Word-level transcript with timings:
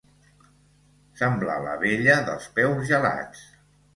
Semblar 1.19 1.59
la 1.67 1.75
vella 1.85 2.17
dels 2.31 2.47
peus 2.57 2.83
gelats. 2.93 3.45